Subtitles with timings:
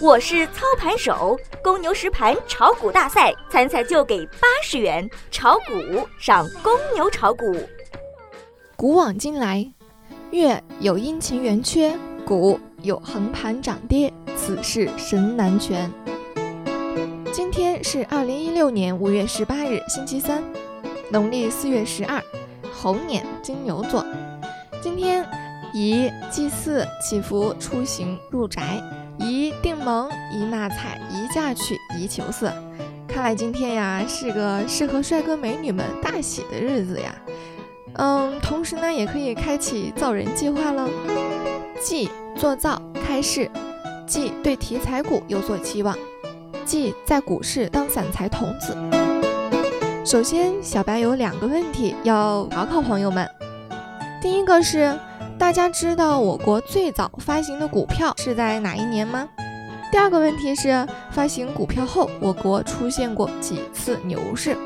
[0.00, 7.52] 我是操盘手，公牛实盘炒股大赛参赛就给八十元，炒股上公牛炒股。
[8.76, 9.68] 古往今来，
[10.30, 15.90] 月有阴晴圆缺，股有横盘涨跌，此事神难全。
[17.32, 20.44] 今天是二零一六年五月十八日，星期三，
[21.10, 22.22] 农历四月十二，
[22.72, 24.06] 猴年金牛座。
[24.80, 25.28] 今天
[25.74, 28.80] 宜祭祀、祈福、出行、入宅。
[29.18, 32.52] 宜订盟，宜纳采，宜嫁娶，宜求色。
[33.06, 37.14] 看来今天呀是个适合帅哥美女们大喜的日子呀。
[37.94, 40.88] 嗯，同时呢也可以开启造人计划了。
[41.82, 43.50] 忌做造开市，
[44.06, 45.96] 忌对题材股有所期望，
[46.64, 48.76] 忌在股市当散财童子。
[50.04, 53.28] 首先，小白有两个问题要考考朋友们。
[54.22, 54.96] 第一个是。
[55.38, 59.26] 大家知道我国最早发行的股票是在哪一年吗？
[59.90, 64.56] 第二个问题是，发行股票后，我国出现过几次牛市？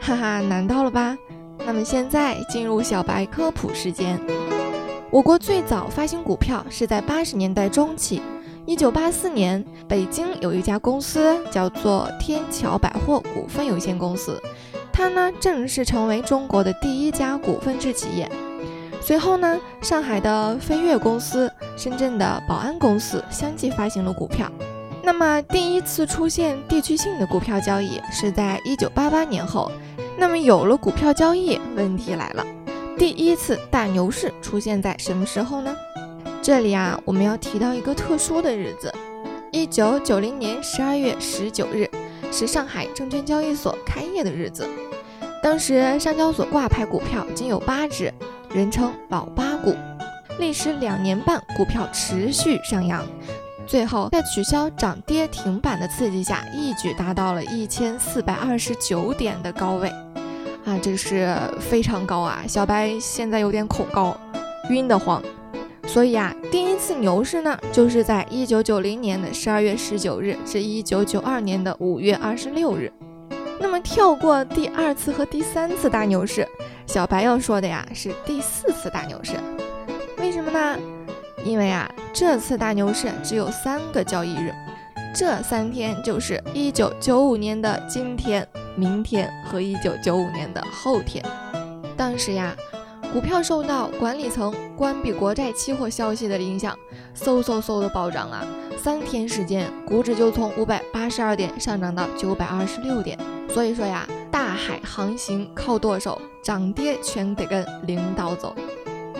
[0.00, 1.16] 哈哈，难到了吧？
[1.64, 4.20] 那么现在进入小白科普时间。
[5.10, 8.20] 我国最早发行股票是在八十年代中期，
[8.66, 14.40] 一九八四年，北京有一家公司叫做天桥百货股份有限公司，
[14.92, 18.30] 它呢正式成为中国的第一家股份制企业。
[19.04, 24.50] 随后呢，上海的飞跃公司、深圳的宝安公司相继发行了股票。
[25.02, 29.70] 那么，第一次出现地区性的股票交易是在一九八八年后。
[30.16, 32.46] 那么，有了股票交易，问题来了：
[32.96, 35.74] 第一次大牛市出现在什么时候呢？
[36.40, 38.94] 这里啊，我们要提到一个特殊的日子——
[39.50, 41.90] 一九九零年十二月十九日，
[42.30, 44.68] 是上海证券交易所开业的日子。
[45.42, 48.14] 当时，上交所挂牌股票仅有八只。
[48.54, 49.74] 人称“老八股”，
[50.38, 53.02] 历时两年半，股票持续上扬，
[53.66, 59.88] 最后在取消涨跌停板的刺激下，一举达到了一千四百二十九点的高位，
[60.66, 62.42] 啊，这是非常高啊！
[62.46, 64.14] 小白现在有点恐高，
[64.68, 65.22] 晕得慌。
[65.86, 72.92] 所以啊，第一次牛市呢，就是在一九九零年的十二月十九日至一九九二年的五月二十六日。
[73.58, 76.46] 那么跳过第二次和第三次大牛市。
[76.86, 79.32] 小白要说的呀是第四次大牛市，
[80.18, 80.78] 为什么呢？
[81.44, 84.52] 因为啊这次大牛市只有三个交易日，
[85.14, 91.24] 这三天就是一九九五年的今天、明天和一九九五年的后天。
[91.96, 92.54] 当时呀，
[93.12, 96.76] 股票受到管理层关闭国债期货消息的影响，
[97.16, 98.44] 嗖嗖嗖的暴涨啊！
[98.76, 103.18] 三天时间，股指就从五百八十二点上涨到九百二十六点。
[103.48, 104.06] 所以说呀。
[104.42, 108.56] 大海航行靠舵手，涨跌全得跟领导走。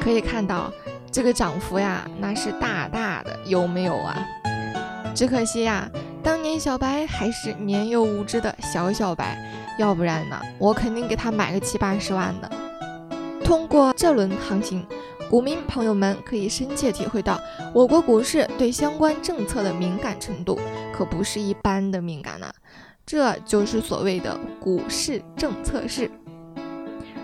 [0.00, 0.68] 可以看到
[1.12, 4.18] 这个涨幅呀，那是大大的，有没有啊？
[5.14, 5.88] 只可惜呀，
[6.24, 9.38] 当年小白还是年幼无知的小小白，
[9.78, 12.50] 要不然呢，我肯定给他买个七八十万的。
[13.44, 14.84] 通过这轮行情，
[15.30, 17.40] 股民朋友们可以深切体会到，
[17.72, 20.58] 我国股市对相关政策的敏感程度，
[20.92, 22.52] 可不是一般的敏感呐。
[23.04, 26.10] 这就是所谓的股市政策市。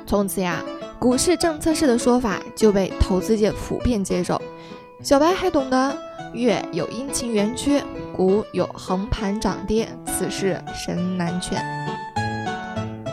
[0.07, 0.63] 从此呀，
[0.99, 4.41] 股市政策市的说法就被投资界普遍接受。
[5.03, 5.97] 小白还懂得
[6.33, 7.83] 月有阴晴圆缺，
[8.17, 11.63] 股有横盘涨跌，此事神难全。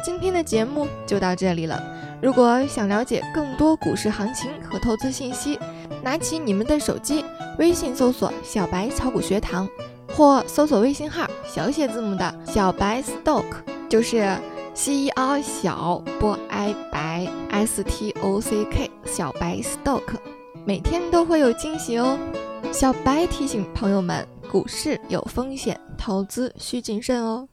[0.04, 1.82] 今天的节目就到这里了。
[2.22, 5.60] 如果想了解更多股市行情和投资信息，
[6.02, 7.24] 拿起你们的手机，
[7.60, 9.68] 微信搜索“小白炒股学堂”。
[10.16, 13.44] 或搜索微信号小写字母的小白 stock，
[13.90, 14.34] 就是
[14.74, 20.04] C E R 小波 I 白 S T O C K 小白 stock，
[20.66, 22.18] 每天都会有惊喜哦。
[22.72, 27.48] 小白提醒朋友们，股市有风险，投资需谨慎哦。